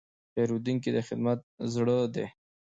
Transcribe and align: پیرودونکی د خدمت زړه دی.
پیرودونکی 0.33 0.89
د 0.93 0.97
خدمت 1.07 1.39
زړه 1.73 1.97
دی. 2.13 2.25